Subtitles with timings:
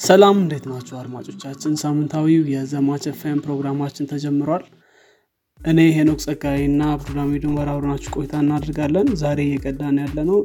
[0.00, 1.72] ሰላም እንዴት ናቸው አድማጮቻችን?
[1.80, 4.64] ሳምንታዊው የዘማች ኤፍኤም ፕሮግራማችን ተጀምሯል።
[5.60, 6.82] እኔ ሄኖክ ጸጋይ እና
[7.44, 10.38] ኡመር አብረናችሁ ቆይታ እናደርጋለን። ዛሬ እየቀዳን ያለ ነው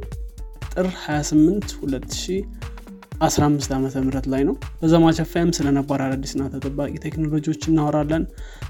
[0.74, 8.26] ጥር 28 2015 ዓ ም ላይ ነው። በዘማች ኤፍኤም ስለ ነባር አዳዲስና ተጠባቂ ቴክኖሎጂዎች እናወራለን።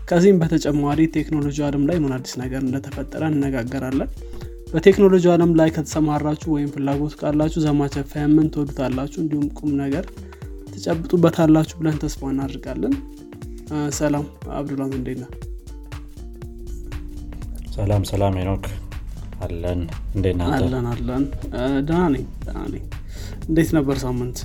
[0.09, 4.11] ከዚህም በተጨማሪ ቴክኖሎጂ አለም ላይ ምን አዲስ ነገር እንደተፈጠረ እነጋገራለን
[4.73, 10.06] በቴክኖሎጂ አለም ላይ ከተሰማራችሁ ወይም ፍላጎት ካላችሁ ዘማች ኤፍኤምን ትወዱታላችሁ። እንዲሁም ቁም ነገር
[10.73, 12.93] ትጨብጡበታላችሁ ብለን ተስፋ እናድርጋለን
[13.97, 14.25] ሰላም
[14.57, 15.29] አብዱላም እንዴት ነህ?
[17.75, 18.65] ሰላም ሰላም ሄኖክ።
[19.45, 19.79] አለን።
[20.15, 20.54] እንዴት ናንተ
[20.91, 21.23] አለን
[21.87, 22.83] ደህና ነኝ ደህና ነኝ።
[23.47, 24.37] እንዴት ነበር ሳምንት?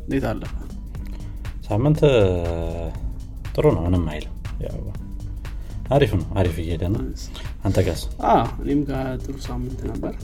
[0.00, 0.52] እንዴት አለፈ?
[1.68, 2.00] ሳምንት
[3.54, 4.32] ጥሩ ነው ምንም አይልም።
[5.94, 7.02] አሪፍ ነው አሪፍ እየሄደ ነው።
[7.66, 8.02] አንተ ጋስ
[8.62, 10.14] እኔም ጋር ጥሩ ሳምንት ነበር።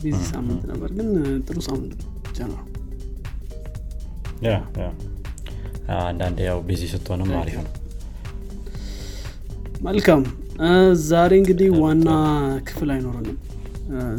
[0.00, 1.08] busy ሳምንት ነበር ግን
[1.46, 2.72] ጥሩ ሳምንት ነው ጀነራል
[6.02, 7.72] አንዳንድ ያው busy ስትሆንም አሪፍ ነው።
[9.86, 10.22] መልካም።
[11.06, 12.08] ዛሬ እንግዲህ ዋና
[12.68, 13.36] ክፍል አይኖረንም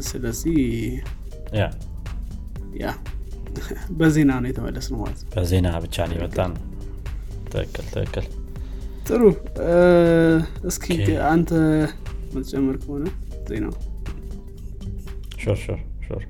[0.08, 0.58] ስለዚህ
[1.58, 1.64] ያ
[2.82, 2.88] ያ
[4.00, 6.52] በዜና ነው የተመለስ ነው ማለት ነው። በዜና ብቻ ነው የመጣን
[7.48, 8.26] ትክክል ትክክል።
[9.08, 9.24] ጥሩ።
[9.66, 9.74] እ፣
[10.70, 10.86] እስኪ
[11.30, 11.52] አንተ
[12.36, 13.06] መጨመር ከሆነ
[13.50, 13.74] ዜናው።
[15.42, 16.24] sure sure sure።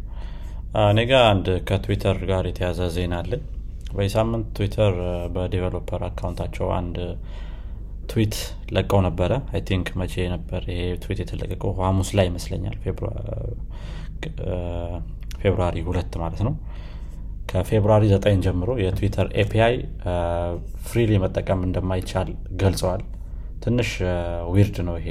[0.86, 3.44] እኔ ጋ አንድ ከትዊተር ጋር የተያዘ ዜና አለኝ
[3.92, 4.96] በዚህ ሳምንት ትዊተር
[5.34, 6.98] በ developer account ኣቸው አንድ
[8.10, 8.36] ትዊት
[8.74, 11.72] ለቀው ነበረ። I think መቼ ነበር ይሄ ትዊት የተለቀቀው?
[11.82, 12.76] ሐሙስ ላይ ይመስለኛል።
[15.42, 16.54] February ሁለት ማለት ነው።
[17.50, 19.76] ከ February 9 ጀምሮ የትዊተር API
[20.88, 22.30] freely መጠቀም እንደማይቻል
[22.62, 23.04] ገልጸዋል።
[23.64, 23.90] ትንሽ
[24.54, 25.10] weird ነው ይሄ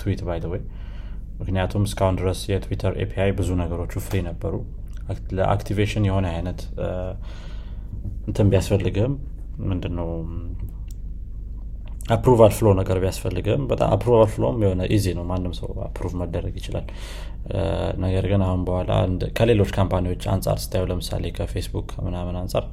[0.00, 0.62] tweet by the way
[1.40, 4.54] ምክንያቱም እስካሁን ድረስ የትዊተር API ብዙ ነገሮቹ free ነበሩ።
[5.10, 6.60] አክ- ለ activation የሆነ አይነት
[8.30, 9.12] እንትን ቢያስፈልግም
[9.70, 10.08] ምንድነው?
[12.14, 16.54] approval flow ነገር ቢያስፈልግም በጣም approval flow ም የሆነ easy ነው። ማንም ሰው approve መደረግ
[16.60, 16.86] ይችላል።
[18.04, 18.90] ነገር ግን አሁን በኋላ
[19.38, 22.64] ከሌሎች company ዎች አንጻር ስታዩ ለምሳሌ ከፌስቡክ ከምናምን አንጻር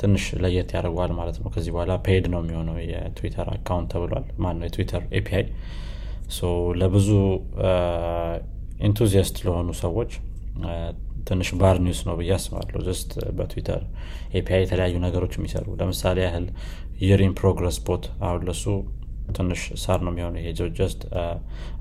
[0.00, 4.66] ትንሽ ለየት ያደርገዋል ማለት ነው። ከዚህ በኋላ paid ነው የሚሆነው የትዊተር account ተብሏል። ማነው?
[4.68, 5.46] የትዊተር API።
[6.80, 7.08] ለብዙ
[8.88, 10.12] enthusiast ለሆኑ ሰዎች
[11.28, 13.82] ትንሽ bad news ነው ብዬ አስባለሁ። just በትዊተር
[14.34, 16.46] API የተለያዩ ነገሮች የሚሰሩ ለምሳሌ ያህል
[17.02, 18.64] የ year in progress bot አሁን ለሱ
[19.30, 20.48] ትንሽ sad ነው የሚሆነው ይሄ
[20.78, 21.00] just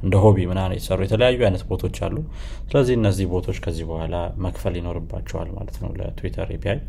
[0.03, 2.17] እንደ hobby ምናምን የተሰሩ የተለያዩ አይነት bot ኦች አሉ።
[2.65, 6.79] ስለዚህ እነዚህ bot ኦች ከዚህ በኋላ መክፈል ይኖርባቸዋል ማለት ነው ለትዊተር API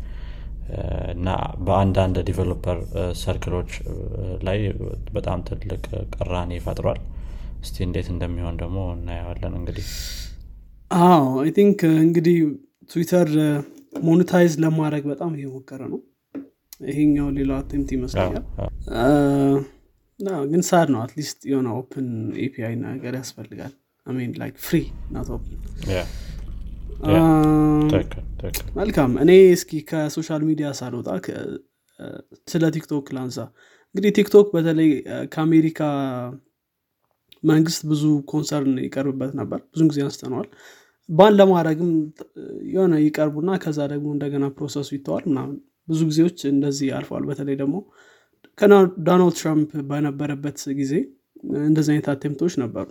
[1.13, 1.29] እና
[1.65, 2.77] በአንዳንድ developer
[3.21, 3.71] circle ኦች
[4.47, 4.59] ላይ
[5.13, 5.81] በጣም ትልቅ
[6.15, 6.99] ቅራኔ ፈጥሯል።
[7.63, 9.87] እስቲ እንዴት እንደሚሆን ደግሞ እናየዋለን እንግዲህ
[10.99, 12.37] አዎ I think እንግዲህ
[12.89, 13.29] ትዊተር
[14.03, 15.99] monetize ለማድረግ በጣም እየሞከረ ነው።
[16.85, 18.43] ይሄኛው ሌላው attempt ይመስለኛል።
[20.51, 22.07] ግን sad ነው። at least የሆነ open
[22.45, 23.73] API ነገር ያስፈልጋል።
[24.07, 24.77] I mean like free
[25.13, 25.57] not open።
[28.79, 31.07] መልካም። እኔ እስኪ ከ social media ሳልወጣ
[32.47, 33.37] ስለ ቲክቶክ ላንሳ።
[33.95, 34.89] እንግዲህ ቲክቶክ በተለይ
[35.33, 35.79] ከአሜሪካ
[37.43, 40.47] መንግስት ብዙ concern ይቀርብበት ነበር። ብዙ ጊዜ አንስተነዋል
[41.11, 41.91] ban ለማድረግም
[42.71, 45.57] የሆነ ይቀርቡና ከዛ ደግሞ እንደገና process ኡ ይተዋል ምናምን።
[45.87, 47.75] ብዙ ጊዜዎች እንደዚህ አልፈዋል በተለይ ደግሞ
[48.57, 50.93] ከዶናልድ ትራምፕ በነበረበት ጊዜ
[51.65, 52.87] እንደዚህ አይነት attempt ኦች ነበሩ።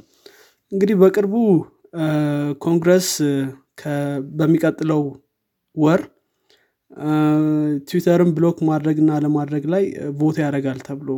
[0.72, 1.34] እንግዲህ በቅርቡ
[2.64, 3.08] ኮንግረስ
[4.38, 5.02] በሚቀጥለው
[5.76, 6.00] ወር
[7.88, 9.84] ትዊተርን block ማድረግና አለማድረግ ላይ
[10.18, 11.10] vote ያደርጋል ተብሎ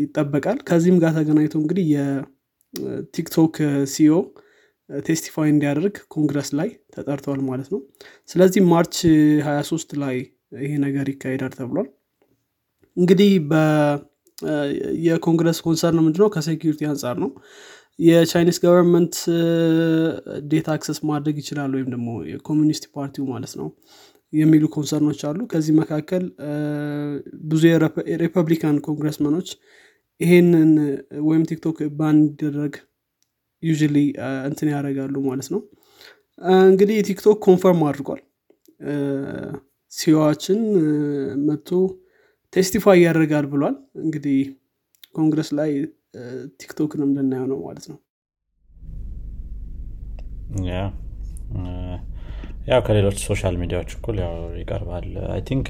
[0.00, 3.54] ይጠበቃል። ከዚህም ጋር ተገናኝቶ እንግዲህ የቲክቶክ
[3.92, 4.16] CEO
[4.90, 7.80] testify እንዲያደርግ ኮንግረስ ላይ ተጠርተዋል ማለት ነው።
[8.28, 8.96] ስለዚህ March
[9.46, 10.16] 23 ላይ
[10.58, 11.88] ይሄ ነገር ይካሄዳል ተብሏል።
[12.96, 13.30] እንግዲህ
[15.06, 16.28] የኮንግረስ concern ምንድነው?
[16.34, 17.30] ከ security አንጻር ነው።
[17.98, 19.14] የ Chinese government
[20.50, 23.68] data access ማድረግ ይችላል ወይም ደግሞ የኮሚኒስት ፓርቲው ማለት ነው
[24.32, 26.24] የሚሉ concern ኦች አሉ። ከዚህ መካከል
[27.50, 27.62] ብዙ
[28.12, 29.48] የ Republican congressman ኦች
[30.20, 30.70] ይሄንን
[31.28, 32.74] ወይም ቲክቶክ ban እንዲደረግ
[33.62, 33.96] usually
[34.48, 35.60] እንትን ያደርጋሉ ማለት ነው።
[36.64, 38.20] እንግዲህ ቲክቶክ confirm አድርጓል።
[39.92, 40.60] CEO ዋችን
[41.46, 41.70] መጥቶ
[42.52, 43.74] testify ያደርጋል ብሏል።
[44.04, 44.38] እንግዲህ
[45.14, 45.70] ኮንግረስ ላይ
[46.16, 46.22] አ፣
[46.60, 47.98] ቲክቶክንም ልናየው ነው ማለት ነው።
[52.68, 55.68] ያው ከሌሎች social media ዎች እኩል ያው ይቀርባል። I think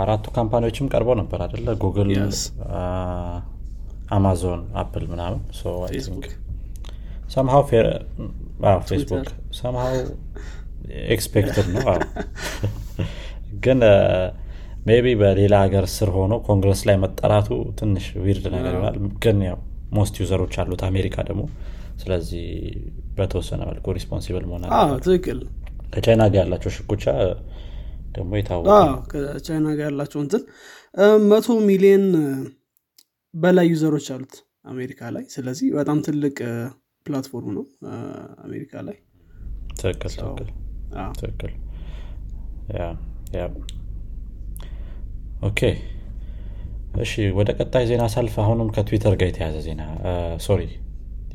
[0.00, 2.10] አራቱ company ዎችም ቀርበው ነበር አደለ ጉግል.
[4.12, 5.40] አማዞን አፕል ምናምን
[7.34, 7.62] somehow
[8.88, 9.26] ፌስቡክ?
[9.58, 9.94] somehow
[11.14, 11.84] expected ነው።
[13.64, 13.80] ግን
[14.86, 17.48] maybe በሌላ ሀገር ስር ሆኖ ኮንግረስ ላይ መጠራቱ
[17.78, 19.58] ትንሽ weird ነገር ይሆናል። ግን ያው
[19.96, 21.42] most user ኦች አሉት አሜሪካ ደግሞ።
[22.02, 22.46] ስለዚህ
[23.16, 24.64] በተወሰነ መልኩ responsible መሆን
[25.04, 25.40] ትክክል።
[25.94, 27.04] ከቻይና ጋር ያላቸው ሽኩቻ
[28.14, 28.68] ደግሞ የታወቀ
[29.12, 30.42] ከቻይና ጋር ያላቸው እንትን
[31.30, 32.06] መቶ ሚሊዮን
[33.34, 34.34] በላይ user ኦች አሉት
[34.72, 36.36] አሜሪካ ላይ። ስለዚህ በጣም ትልቅ
[37.06, 37.64] platform ነው
[38.44, 38.96] አሜሪካ ላይ።
[41.20, 41.52] ትክክል
[45.42, 45.60] okay።
[47.02, 49.82] እሺ ወደ ቀጣይ ዜና ሳልፍ አሁንም ከትዊተር ጋር የተያዘ ዜና።
[50.46, 50.62] sorry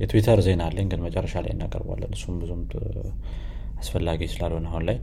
[0.01, 2.61] የትዊተር ዜና አለኝ ግን መጨረሻ ላይ እናቀርባለን እሱም ብዙም
[3.81, 4.97] አስፈላጊ ስላልሆነ አሁን ላይ።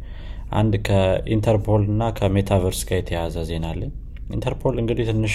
[0.53, 3.93] አንድ ከኢንተርፖል እና ከ metaverse ጋር የተያዘ ዜና አለኝ።
[4.31, 5.35] ኢንተርፖል እንግዲህ ትንሽ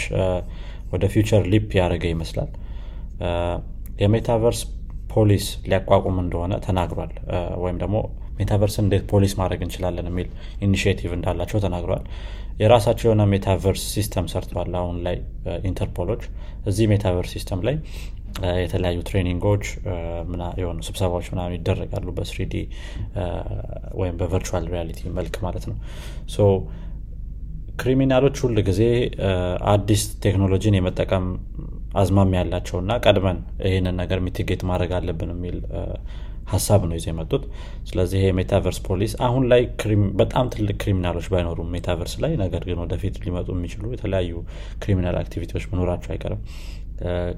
[0.90, 2.52] ወደ future leap ያደረገ ይመስላል።
[4.02, 4.62] የ metaverse
[5.14, 7.14] ፖሊስ ሊያቋቁም እንደሆነ ተናግሯል።
[7.64, 7.96] ወይም ደግሞ
[8.40, 10.28] metaverse ን እንዴት police ማድረግ እንችላለን የሚል
[10.66, 12.04] initiative እንዳላቸው ተናግረዋል
[12.62, 15.18] የራሳቸው የሆነ metaverse system ሰርተዋል አሁን ላይ
[15.70, 16.24] ኢንተርፖሎች።
[16.66, 17.76] እዚህ metaverse system ላይ
[18.60, 19.64] የተለያዩ training ኦች
[20.62, 22.54] የሆኑ ስብሰባዎች ምናምን ይደረጋሉ በ 3D
[24.02, 25.78] ወይም በ virtual reality መልክ ማለት ነው
[27.80, 28.82] criminal ኦች ሁል ጊዜ
[29.74, 31.26] አዲስ ቴክኖሎጂን የመጠቀም
[31.96, 33.38] አዝማሚያ ያላቸው እና ቀድመን
[33.68, 35.58] ይህንን ነገር mitigate ማድረግ አለብን የሚል
[36.52, 37.44] ሀሳብ ነው ይዘው የመጡት።
[37.90, 39.62] ስለዚህ የ metaverse ፖሊስ አሁን ላይ
[40.22, 44.34] በጣም ትልቅ criminal ኦች ባይኖሩም metaverse ላይ ነገር ግን ወደፊት ሊመጡ የሚችሉ የተለያዩ
[44.84, 46.42] criminal activity ዎች መኖራቸው አይቀርም።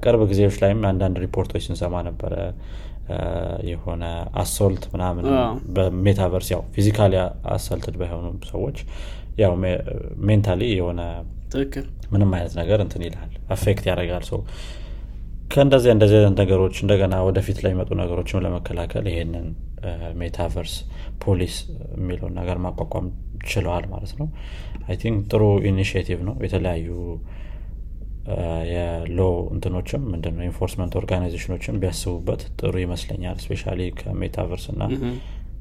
[0.04, 2.34] ቅርብ ጊዜዎች ላይም አንዳንድ ሪፖርቶች ስንሰማ ነበረ
[3.70, 4.04] የሆነ
[4.42, 5.26] assault ምናምን
[5.76, 7.14] በ metaverse ያው physically
[7.54, 8.78] assaulted ባይሆኑም ሰዎች
[9.42, 9.52] ያው
[10.28, 11.00] mentally የሆነ
[12.12, 14.40] ምንም አይነት ነገር እንትን ይልሃል affect ያደርጋል። ሰው
[15.50, 19.46] ከእንደዚህ እንደዚህ አይነት ነገሮች እንደገና ወደፊት ላይ ሚመጡ ነገሮችም ለመከላከል ይሄንን
[20.20, 20.74] metaverse
[21.22, 21.54] ፖሊስ
[21.96, 23.06] የሚለውን ነገር ማቋቋም
[23.50, 24.28] ችለዋል ማለት ነው።
[24.86, 26.88] I think ጥሩ initiative ነው። የተለያዩ
[28.70, 29.20] የ law
[29.52, 33.62] እንትኖችም ምንድነው enforcement organization ኦችም ቢያስቡበት ጥሩ ይመስለኛል። especially
[34.00, 34.82] ከ metaverse እና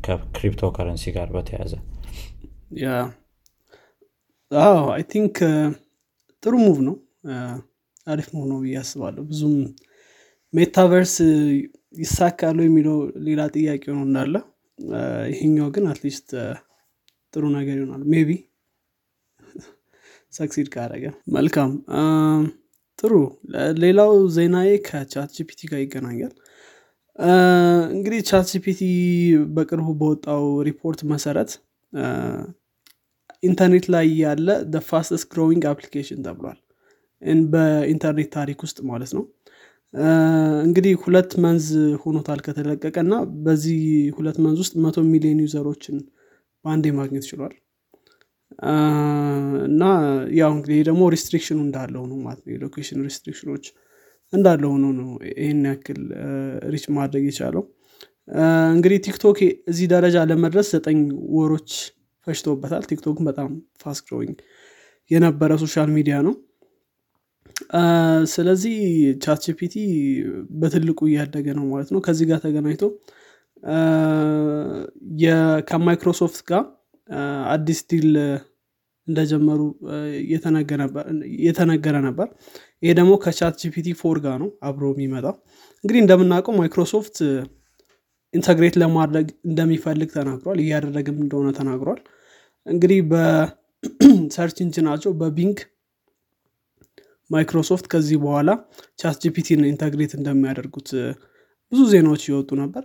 [0.06, 1.74] ከክሪፕቶ ከረንሲ ጋር በተያያዘ።
[4.92, 5.36] I think
[6.44, 6.96] ጥሩ move ነው።
[8.08, 9.56] አሪፍ move ነው ብዬ አስባለሁ። ብዙም
[10.54, 11.16] metaverse
[11.98, 12.98] ይሳካሉ የሚለው
[13.28, 14.36] ሌላ ጥያቄ ነው እንዳለ።
[15.32, 16.30] ይሄኛው ግን at least
[17.34, 18.30] ጥሩ ነገር ይሆናል። maybe
[20.34, 21.06] succeed ካረገ
[21.36, 21.72] መልካም።
[23.00, 23.14] ጥሩ።
[23.84, 26.34] ሌላው ዜናዬ ከቻት ጂፒቲ ጋር ይገናኛል።
[27.96, 28.82] እንግዲህ ቻት ጂፒቲ
[29.56, 31.52] በቅርቡ በወጣው ሪፖርት መሰረት
[33.44, 34.48] ኢንተርኔት ላይ ያለ
[34.90, 36.60] fastest growing application ተብሏል።
[37.52, 39.24] በኢንተርኔት ታሪክ ውስጥ ማለት ነው።
[40.66, 41.66] እንግዲህ ሁለት months
[42.04, 43.82] ሆኖታል ከተለቀቀ እና በዚህ
[44.18, 45.98] ሁለት months ውስጥ መቶ ሚሊዮን user ኦችን
[46.66, 47.54] በአንዴ ማግኘት ችሏል
[49.68, 49.84] እና
[50.38, 53.66] ያው እንግዲህ ደግሞ restriction ኡ እንዳለው ነው ማለት ነው። የ location restriction ኦች
[54.34, 56.02] እንዳለ ሆኖ ነው ይህን ያክል
[56.74, 57.64] reach ማድረግ የቻለው።
[58.76, 59.40] እንግዲህ ቲክቶክ
[59.72, 61.00] እዚህ ደረጃ ለመድረስ ዘጠኝ
[61.36, 61.72] ወሮች
[62.28, 63.50] ፈጅቶበታል ቲክቶክ በጣም
[63.82, 64.38] fast growing
[65.12, 66.36] የነበረ social media ነው።
[68.32, 68.76] ስለዚህ
[69.24, 69.76] ቻት ጂፒቲ
[70.62, 72.84] በትልቁ እያደገ ነው ማለት ነው። ከዚህ ጋር ተገናኝቶ
[75.70, 76.64] ከማይክሮሶፍት ጋር
[77.54, 78.12] አዲስ deal
[79.08, 79.62] እንደጀመሩ
[81.46, 82.28] የተነገረ ነበር
[82.84, 85.36] ይሄ ደግሞ ከቻት ጂፒቲ four ጋር ነው አብሮ የሚመጣው።
[85.84, 87.18] እንግዲህ እንደምናውቀው ማይክሮሶፍት
[88.34, 92.00] integrate ለማድረግ እንደሚፈልግ ተናግሯል እያደረገም እንደሆነ ተናግሯል።
[92.66, 95.58] እንግዲህ በ search engine ኣቸው በቢንግ
[97.30, 98.50] ማይክሮሶፍት። ከዚህ በኋላ
[99.00, 100.90] ቻት ጂፒቲን integrate እንደሚያደርጉት
[101.72, 102.84] ብዙ ዜናዎች ይወጡ ነበር።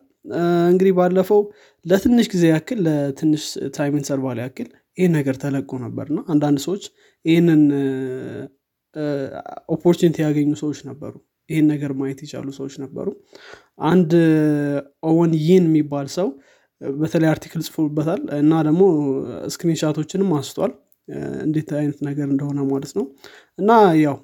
[0.71, 1.41] እንግዲህ ባለፈው
[1.85, 3.45] ለትንሽ ጊዜ ያክል ለትንሽ
[3.77, 4.69] time interval ያክል
[4.99, 6.85] ይህን ነገር ተለቆ ነበር እና አንዳንድ ሰዎች
[7.25, 7.63] ይህንን
[9.75, 11.15] opportunity ያገኙ ሰዎች ነበሩ።
[11.51, 13.09] ይህን ነገር ማየት የቻሉ ሰዎች ነበሩ።
[13.89, 14.13] አንድ
[15.09, 16.29] ኦወን ይን የሚባል ሰው
[17.01, 18.83] በተለይ article ጽፎበታል እና ደግሞ
[19.55, 20.73] screenshot ኦችንም አንስቷል።
[21.45, 23.05] እንዴት አይነት ነገር እንደሆነ ማለት ነው።
[23.59, 23.71] እና
[24.03, 24.17] ያው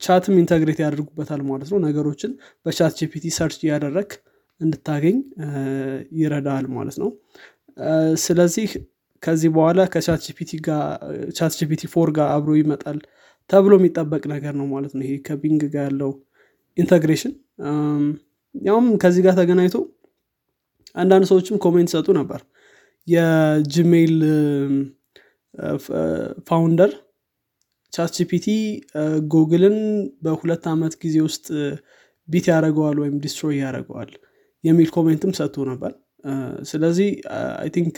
[0.00, 2.32] chat ኡም integrate ያደርጉበታል ማለት ነው። ነገሮችን
[2.66, 4.10] በቻት ጂፒቲ search እያደረግክ
[4.60, 5.16] እንድታገኝ
[6.18, 7.10] ይረዳል ማለት ነው።
[8.24, 8.70] ስለዚህ
[9.22, 10.20] ከዚህ በኋላ ከቻት
[11.58, 12.98] ጂፒቲ four ጋር አብሮ ይመጣል
[13.50, 16.10] ተብሎ የሚጠበቅ ነገር ነው ማለት ነው። ይሄ ከቢንግ ጋር ያለው
[16.76, 17.32] integration።
[18.54, 19.76] ያውም ከዚህ ጋር ተገናኝቶ
[20.94, 22.40] አንዳንድ ሰዎችም comment ሲሰጡ ነበር።
[23.06, 24.16] የጂሜይል
[26.48, 26.90] founder
[27.92, 28.46] ቻት ጂፒቲ
[29.32, 29.76] ጉግልን
[30.22, 31.46] በሁለት ዓመት ጊዜ ውስጥ
[32.28, 34.10] beat ያደርገዋል ወይም destroy ያደርገዋል
[34.64, 35.92] የሚል comment ኡም ሰጥቶ ነበር።
[36.70, 37.08] ስለዚህ
[37.62, 37.94] I think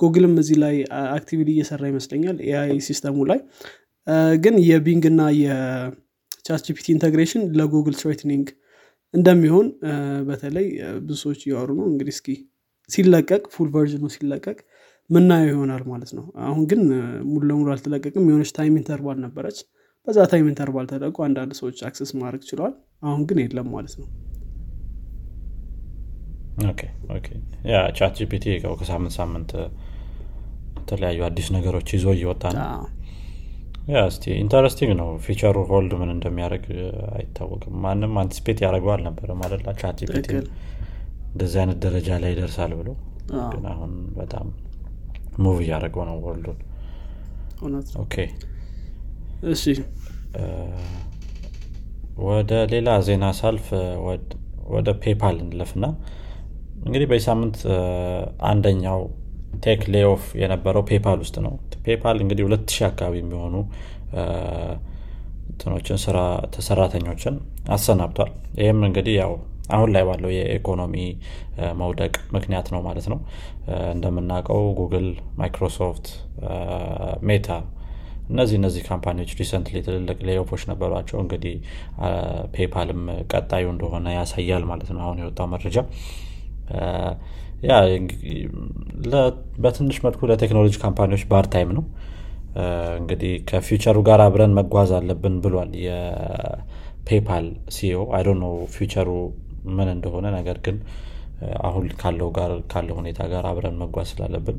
[0.00, 0.76] ጉግልም እዚህ ላይ
[1.12, 3.40] actively እየሰራ ይመስለኛል AI system ኡ ላይ።
[4.40, 8.46] ግን የቢንግ እና የቻትጂፒቲ integration ለጉግል threatening
[9.14, 9.66] እንደሚሆን
[10.28, 10.66] በተለይ
[11.02, 12.28] ብዙ ሰዎች እያወሩ ነው። እንግዲህ እስኪ
[12.90, 14.58] ሲለቀቅ full version ኡ ሲለቀቅ
[15.10, 16.80] ምናየው ይሆናል ማለት ነው። አሁን ግን
[17.30, 19.58] ሙሉ ለሙሉ አልተለቀቀም። የሆነች time interval ነበረች።
[20.06, 24.08] በዛ time interval ተለቆ። አንዳንድ ሰዎች access ማድረግ ችለዋል። አሁን ግን የለም ማለት ነው።
[27.96, 28.44] ቻት ጂፒቲ
[28.80, 29.50] ከሳምንት ሳምንት
[30.84, 32.64] የተለያዩ አዲስ ነገሮች ይዞ እየወጣ ነው።
[33.90, 36.66] yeah እስቲ interesting ነው። future ኡ hold ምን እንደሚያደርግ
[37.14, 40.28] አይታወቅም። ማንም anticipate ያደረገው አልነበረም አደላ ቻት ጂፒቲ
[41.32, 42.88] እንደዚህ አይነት ደረጃ ላይ ይደርሳል ብሎ።
[43.52, 44.46] ግን አሁን በጣም
[45.38, 46.58] move እያደረገው ነው world ኡን
[48.02, 48.14] okay
[49.52, 49.62] እሺ።
[52.26, 53.66] ወደ ሌላ ዜና ሳልፍ
[54.74, 55.84] ወደ ፔፓል እንለፍና
[56.84, 57.56] እንግዲህ በዚህ ሳምንት
[58.48, 59.00] አንደኛው
[59.64, 63.54] tech layoff የነበረው ፔፓል ውስጥ ነው። ፔፓል እንግዲህ ሁለት አካባቢ የሚሆኑ
[65.50, 66.18] እንትኖችን ስራ
[66.60, 67.34] ሰራተኞችን
[67.70, 68.30] አሰናብቷል።
[68.60, 69.32] ይህም እንግዲህ ያው
[69.68, 70.94] አሁን ላይ ባለው የኢኮኖሚ
[71.80, 73.18] መውደቅ ምክንያት ነው ማለት ነው።
[73.92, 75.06] እንደምናውቀው ጉግል
[75.38, 76.06] ማይክሮሶፍት
[77.22, 77.48] ሜታ
[78.30, 81.54] እነዚህ እነዚህ company ዎች recently ትልልቅ layoff ኦች ነበሯቸው። እንግዲህ
[82.54, 85.76] ፔፓልም ቀጣዩ እንደሆነ ያሳያል ማለት ነው። አሁን የወጣው መረጃ
[87.62, 87.74] yeah
[89.64, 91.84] በትንሽ መልኩ ለቴክኖሎጂ company ዎች bad time ነው።
[92.98, 97.46] እንግዲህ ከ future ኡ ጋር አብረን መጓዝ አለብን ብሏል የፔፓል
[97.76, 99.08] ሲኦ አይዶ ነው ፊውቸሩ
[99.76, 100.76] ምን እንደሆነ ነገር ግን
[101.68, 104.58] አሁን ካለው ጋር ካለው ሁኔታ ጋር አብረን መጓዝ ስላለብን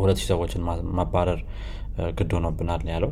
[0.00, 0.62] ሁለት ሰዎችን
[0.98, 1.40] ማባረር
[2.18, 3.10] ግድ ሆኖብናል ያለው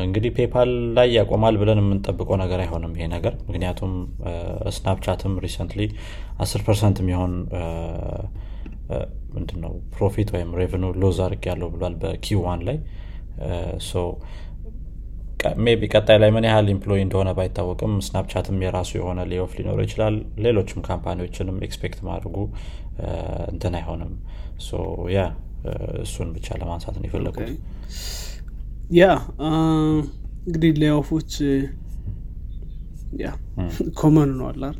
[0.00, 3.92] እንግዲህ ፔፓል ላይ ያቆማል ብለን የምንጠብቀው ነገር አይሆንም ይሄ ነገር። ምክንያቱም
[4.76, 5.80] ስናፕቻትም recently
[6.44, 7.32] 10 percent የሚሆን
[9.34, 12.78] ምንድነው profit ወይም revenue loss እያረገ ያለው ብሏል በ Q1 ላይ።
[15.58, 20.84] maybe ቀጣይ ላይ ምን ያህል employee እንደሆነ ባይታወቅም ስናፕቻትም የራሱ የሆነ layoff ሊኖረው ይችላል። ሌሎችም
[20.88, 22.36] company ዎችንም expect ማድረጉ
[23.52, 24.12] እንትን አይሆንም።
[25.14, 25.22] yeah
[26.04, 27.50] እሱን ብቻ ለማንሳት ነው የፈለጉት
[28.92, 29.04] yeah
[30.46, 31.32] እንግዲህ layoff ኦች
[33.22, 33.28] yeah
[34.00, 34.76] common ነው አላል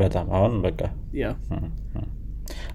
[0.00, 0.80] በጣም አሁን በቃ
[1.22, 1.26] ያ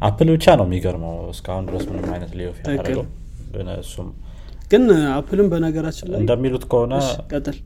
[0.07, 3.05] አፕል ብቻ ነው የሚገርመው እስካሁን ድረስ ምንም አይነት layoff ያደረገው
[3.55, 4.09] ግን እሱም
[4.71, 4.83] ግን
[5.15, 6.93] አፕልም በነገራችን ላይ እንደሚሉት ከሆነ
[7.31, 7.57] ቀጥል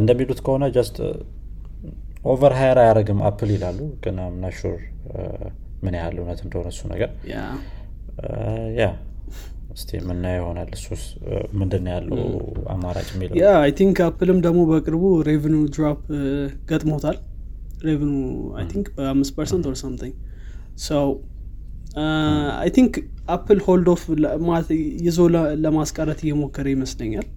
[0.00, 0.96] እንደሚሉት ከሆነ just
[2.30, 4.78] over hire አያደረግም አፕል ይላሉ ግን ምን sure
[5.84, 7.10] ምን ያህል እውነት እንደሆነ እሱ ነገር
[8.78, 8.84] yeah
[9.74, 10.70] እስቲ የምናየው ይሆናል?
[10.76, 11.02] እሱስ
[11.58, 12.20] ምንድን ያለው
[12.74, 13.34] አማራጭ የሚለው?
[13.40, 16.00] ያ አይ ቲንክ አፕልም ደግሞ በቅርቡ revenue ኡ drop
[16.70, 17.18] ገጥሞታል።
[17.86, 18.14] revenue
[18.58, 20.14] ኡ I think በአምስት percent or something
[20.86, 21.06] so
[22.58, 22.94] I think
[23.34, 24.02] አፕል hold off
[25.06, 25.18] ይዞ
[25.64, 27.28] ለማስቀረት እየሞከረ ይመስለኛል።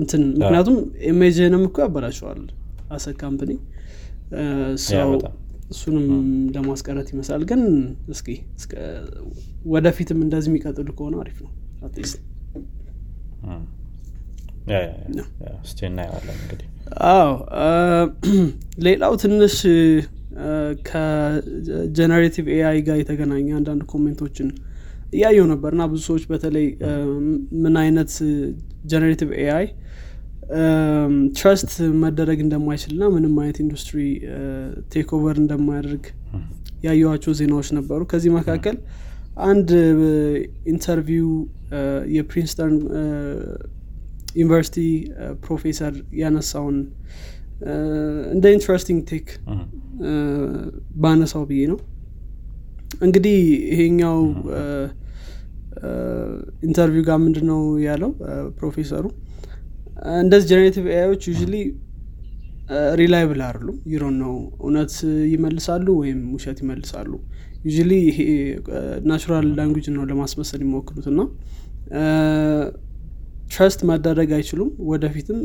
[0.00, 0.76] እንትን ምክንያቱም
[1.10, 2.42] image ንም እኮ ያበላሸዋል
[2.96, 3.52] as a company
[4.86, 5.10] so
[5.70, 6.06] እሱንም
[6.54, 7.62] ለማስቀረት ይመስላል። ግን
[8.14, 8.28] እስኪ
[9.74, 11.52] ወደፊትም እንደዚህ የሚቀጥሉ ከሆነ አሪፍ ነው።
[11.84, 12.16] at least
[15.64, 16.68] እስቲ እናየዋለን እንግዲህ።
[17.10, 17.30] አዎ
[18.86, 19.56] ሌላው ትንሽ
[20.88, 24.48] ከጀነሬቲቭ ኤአይ ጋር የተገናኘ አንዳንድ comment ኦችን
[25.12, 26.66] እያየሁ ነበር እና ብዙ ሰዎች በተለይ
[27.62, 28.12] ምን አይነት
[28.92, 29.66] generative AI
[31.36, 31.72] ትረስት
[32.02, 33.98] መደረግ እንደማይችል ና ምንም አይነት ኢንዱስትሪ
[34.92, 36.04] take over እንደማያደርግ
[36.84, 38.76] ያየዋቸው ዜናዎች ነበሩ። ከዚህ መካከል
[39.46, 39.70] አንድ
[40.72, 41.28] interview
[42.16, 42.76] የፕሪንስተን
[44.36, 44.76] ዩኒቨርሲቲ
[45.44, 46.78] ፕሮፌሰር ያነሳውን
[48.34, 49.26] እንደ interesting take
[51.02, 51.78] ባነሳው ብዬ ነው።
[53.06, 53.38] እንግዲህ
[53.70, 54.18] ይሄኛው
[56.66, 58.10] interview ጋር ምንድን ነው ያለው
[58.58, 59.04] ፕሮፌሰሩ
[60.22, 61.54] እንደዚህ generative AI ዮች usually
[63.00, 63.76] reliable አይደሉም.
[63.92, 64.92] wrong ነው እውነት
[65.32, 67.10] ይመልሳሉ ወይም ውሸት ይመልሳሉ?
[67.74, 68.18] usually ይሄ
[69.10, 71.20] natural language ነው ለማስመሰል የሚሞክሩት እና
[73.52, 75.38] trust ማድረግ አይችሉም። ወደፊትም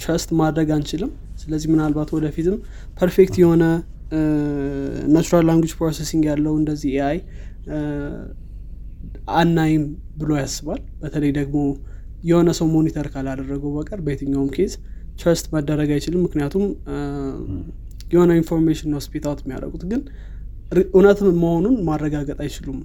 [0.00, 1.10] trust ማድረግ አንችልም።
[1.42, 2.56] ስለዚህ ምናልባት ወደፊትም
[3.00, 3.64] perfect የሆነ
[5.14, 7.18] natural language processing ያለው እንደዚህ AI
[9.40, 9.84] አናይም
[10.18, 11.58] ብሎ ያስባል። በተለይ ደግሞ
[12.24, 14.72] የሆነ ሰው monitor ካላደረገው በቀር በየትኛውም case
[15.18, 16.64] trust መደረግ አይችልም። ምክንያቱም
[18.12, 20.00] የሆነ information ነው spit የሚያደርጉት። ግን
[20.90, 22.78] እውነት መሆኑን ማረጋገጥ አይችሉም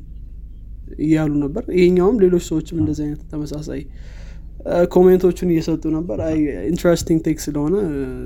[1.05, 3.81] እያሉ ነበር። ይሄኛውም ሌሎች ሰዎችም እንደዚህ አይነት ተመሳሳይ
[4.93, 6.17] comment ኦቹን እየሰጡ ነበር።
[6.69, 7.75] interesting take ስለሆነ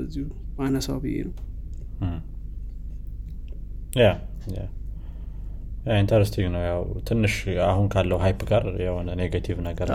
[0.03, 0.25] እዚሁ
[0.59, 1.33] ማነሳው ብዬ ነው
[5.93, 7.33] interesting ነው ያው ትንሽ
[7.67, 9.89] አሁን ካለው hype ጋር የሆነ negative ነገር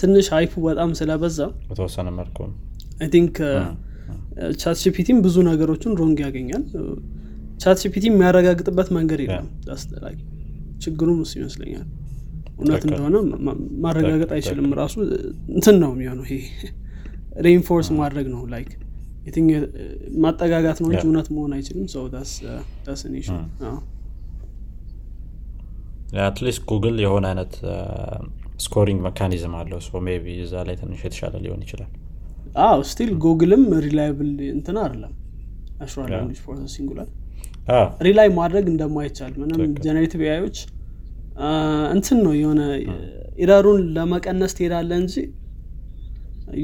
[0.00, 1.38] ትንሽ hype ኡ በጣም ስለበዛ
[1.68, 2.38] በተወሰነ መልኩ።
[3.12, 3.36] think
[4.60, 6.62] ቻት ጂፒቲም ብዙ ነገሮችን wrong ያገኛል።
[7.60, 10.16] ቻት ጂፒቲ የሚያረጋግጥበት መንገድ የለም። that's ትልቁ
[10.84, 11.86] ችግሩም እሱ ይመስለኛል።
[12.56, 13.16] እውነት እንደሆነ
[13.84, 14.94] ማረጋገጥ አይችልም ራሱ።
[15.54, 16.38] እንትን ነው የሚሆነው ይሄ
[17.46, 18.70] reinforce ማድረግ ነው like
[20.22, 22.04] ማጠጋጋት ነው እንጂ እውነት መሆን አይችልም። so
[22.86, 23.38] that's an issue
[26.22, 27.52] at least ጉግል የሆነ አይነት
[28.64, 29.92] scoring mechanism አለው። so
[30.24, 31.90] maybe እዛ ላይ ትንሽ የተሻለ ሊሆን ይችላል።
[32.62, 35.12] አዎ still ጉግልም reliable እንትን አይደለም።
[35.78, 37.08] natural language processing ላይ
[38.06, 40.58] rely ማድረግ እንደማይቻል ምንም generative AI ዮች
[41.94, 42.60] እንትን ነው የሆነ
[43.42, 45.14] error ኡን ለመቀነስ ትሄዳለ እንጂ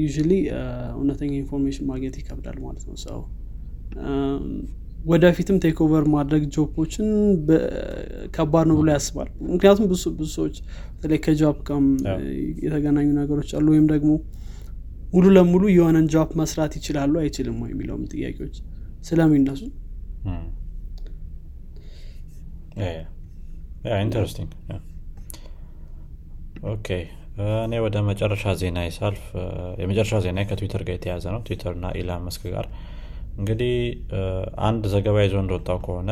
[0.07, 0.31] usually
[0.95, 3.19] እውነተኛ information ማግኘት ይከብዳል ማለት ነው። so
[5.05, 7.07] ወደፊትም take over ማድረግ job ኦችን
[8.35, 10.55] ከባድ ነው ብሎ ያስባል። ምክንያቱም ብዙ ብዙ ሰዎች
[10.93, 11.85] በተለይ ከ job ጋም
[12.63, 14.11] የተገናኙ ነገሮች አሉ ወይም ደግሞ
[15.13, 18.57] ሙሉ ለሙሉ የሆነን job መስራት ይችላሉ አይችልም የሚለውም ጥያቄዎች
[19.07, 19.61] ስለሚነሱ።
[23.99, 24.51] interesting
[26.71, 26.87] OK
[27.65, 29.25] እኔ ወደ መጨረሻ ዜና ሳልፍ
[29.81, 32.65] የመጨረሻ ዜና ከትዊተር ጋር የተያዘ ነው። ትዊተር እና ኢላን መስክ ጋር
[33.37, 33.73] እንግዲህ
[34.67, 36.09] አንድ ዘገባ ይዞ እንደወጣው ከሆነ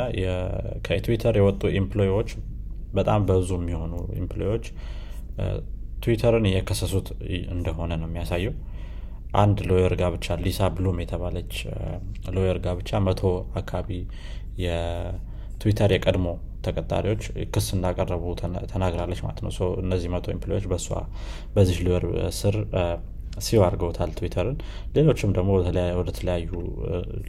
[0.88, 2.29] ከትዊተር የወጡ employee ዎች
[2.93, 4.65] በጣም ብዙ የሚሆኑ employee ዎች
[6.03, 7.07] ትዊተርን እየከሰሱት
[7.55, 8.53] እንደሆነ ነው የሚያሳየው።
[9.38, 11.53] አንድ lawyer ጋር ብቻ ሊሳ ብሉም የተባለች
[12.36, 13.21] lawyer ጋር ብቻ መቶ
[13.62, 13.89] አካባቢ
[14.63, 16.27] የትዊተር የቀድሞ
[16.67, 18.24] ተቀጣሪዎች ክስ እንዳቀረቡ
[18.74, 19.51] ተናግራለች ማለት ነው።
[19.83, 20.88] እነዚህ መቶ employee ዎች በእሷ
[21.55, 22.05] በዚህ lawyer
[22.39, 22.55] ስር
[23.45, 24.58] sue አድርገውታል ትዊተርን።
[24.96, 25.50] ሌሎችም ደግሞ
[26.00, 26.50] ወደ ተለያዩ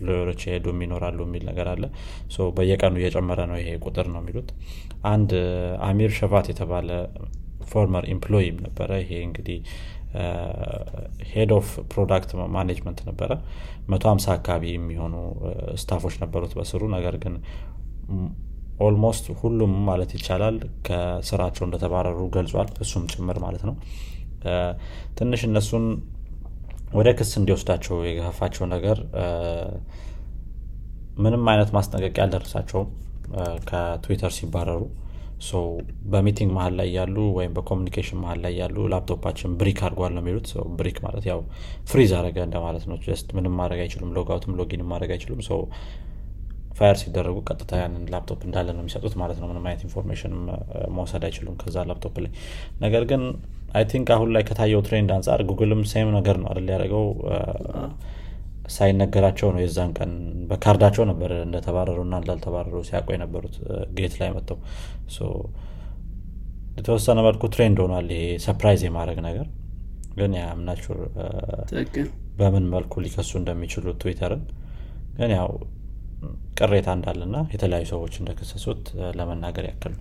[0.07, 1.85] lawyer ኦች የሄዱም ይኖራሉ የሚል ነገር አለ።
[2.57, 4.51] በየቀኑ እየጨመረ ነው ይሄ ቁጥር ነው የሚሉት።
[5.13, 5.33] አንድ
[5.89, 6.91] አሚር ሸቫት የተባለ
[7.71, 9.59] former employee ም ነበረ። ይሄ እንግዲህ
[11.31, 13.31] head of product management ነበረ።
[13.91, 15.15] መቶ ሀምሳ አካባቢ የሚሆኑ
[15.83, 17.35] staff ኦች ነበሩት በስሩ። ነገር ግን
[18.81, 23.75] almost ሁሉም ማለት ይቻላል ከስራቸው እንደተባረሩ ገልጿል። እሱም ጭምር ማለት ነው
[25.19, 25.85] ትንሽ እነሱን
[26.93, 28.99] ወደ ክስ እንዲወስዳቸው የገፋፋቸው ነገር
[31.19, 32.89] ምንም አይነት ማስጠንቀቂያ አልደረሳቸውም።
[33.69, 34.81] ከትዊተር ሲባረሩ
[36.13, 40.13] በ meeting መሀል ላይ ያሉ ወይም በ communication መሀል ላይ ያሉ laptop ኣችን brick አድርጓል
[40.17, 40.49] ነው የሚሉት።
[40.79, 41.41] brick ማለት ያው
[41.91, 45.43] freeze አረገ እንደማለት ነው። so ምንም ማድረግ አይችሉም። logout ም login ማድረግ አይችሉም።
[46.79, 50.35] fire ሲደረጉ ቀጥታ ያንን ላፕቶፕ እንዳለ ነው የሚሰጡት ማለት ነው። ምንም አይነት information
[50.99, 52.33] መውሰድ አይችሉም ከዛ ላፕቶፕ ላይ።
[52.81, 53.23] ነገር ግን
[53.69, 57.05] I think አሁን ላይ ከታየው trend አንጻር ጉግልም same ነገር ነው አይደል ያደረገው?
[58.75, 60.11] ሳይነገራቸው ነው የዛን ቀን
[60.49, 63.55] በካርዳቸው ነበር እንደተባረሩ እና እንዳልተባረሩ ሲያውቁ የነበሩት
[63.99, 64.59] gate ላይ መጥተው።
[66.79, 69.47] የተወሰነ መልኩ trend ሆኗል ይሄ surprise የማድረግ ነገር።
[70.15, 70.99] ግን ያ ምናቹር
[72.39, 74.43] በምን መልኩ ሊከሱ እንደሚችሉ ትዊተርን
[75.19, 75.51] ግን ያው
[76.59, 78.85] ቅሬታ እንዳለና የተለያዩ ሰዎች እንደከሰሱት
[79.19, 79.95] ለመናገር ያክል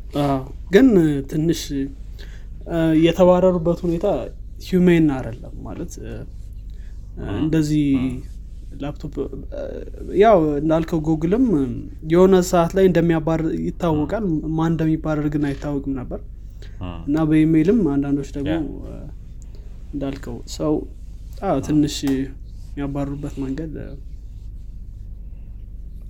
[0.74, 0.88] ግን
[1.32, 1.62] ትንሽ
[3.04, 4.08] የተባረሩበት ሁኔታ
[4.68, 5.92] ሂሜን አይደለም ማለት
[7.40, 7.86] እንደዚህ
[8.82, 9.14] ላፕቶፕ
[10.22, 11.46] ያው እንዳልከው ጉግልም
[12.12, 14.26] የሆነ ሰዓት ላይ እንደሚያባር ይታወቃል።
[14.58, 16.20] ማን እንደሚባረር ግን አይታወቅም ነበር።
[17.08, 18.56] እና በኢሜይልም አንዳንዶች ደግሞ
[19.94, 20.74] እንዳልከው ሰው
[21.68, 23.74] ትንሽ የሚያባሩበት መንገድ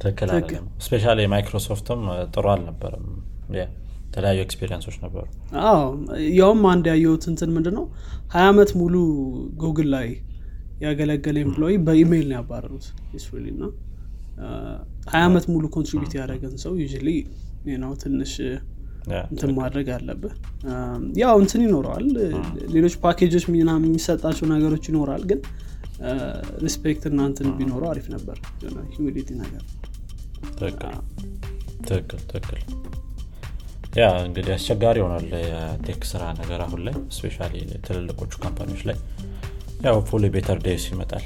[0.01, 0.29] ትክክል
[0.85, 2.01] especially ማይክሮሶፍትም
[2.33, 3.05] ጥሩ አልነበረም
[4.17, 5.23] የተለያዩ experience ኦች ነበሩ።
[5.63, 5.81] አዎ
[6.37, 7.83] ያውም አንድ ያየሁት እንትን ምንድ ነው
[8.33, 8.93] ሀያ ዓመት ሙሉ
[9.61, 10.07] ጉግል ላይ
[10.81, 12.85] ያገለገለ employee በ email ነው ያባረሩት።
[13.25, 13.63] seriously እና
[15.11, 16.87] ሀያ ዓመት ሙሉ contribute ያደረገን ሰው you
[17.77, 18.33] ነው ትንሽ
[19.27, 20.33] እንትን ማድረግ አለብህ።
[21.21, 22.07] ያው እንትን ይኖረዋል
[22.75, 25.39] ሌሎች ፓኬጆች የሚሰጣቸው ነገሮች ይኖራል ግን
[26.65, 28.39] respect እና እንትን ቢኖረው አሪፍ ነበር።
[28.97, 29.63] humility ነገር።
[31.83, 32.61] ትክክል ትክክል
[33.97, 37.37] ያ እንግዲህ አስቸጋሪ ይሆናል የ tech ስራ ነገር አሁን ላይ especially
[37.85, 38.97] ትልልቆቹ company ዎች ላይ።
[39.85, 41.25] ያው hopefully better days ይመጣል።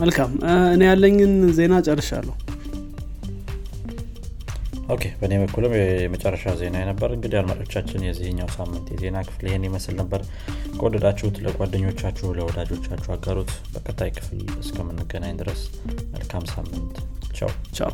[0.00, 0.32] መልካም።
[0.74, 2.34] እኔ ያለኝን ዜና ጨርሻለሁ።
[4.92, 10.22] okay በእኔ በኩልም የመጨረሻ ዜና ነበር እንግዲህ አድማጮቻችን የዚህኛው ሳምንት የዜና ክፍል ይህን ይመስል ነበር።
[10.76, 15.62] ከወደዳችሁት ለጓደኞቻችሁ ለወዳጆቻችሁ አጋሩት። በቀጣይ ክፍል እስከምንገናኝ ድረስ
[16.14, 16.96] መልካም ሳምንት።
[17.38, 17.92] ቻው። ቻው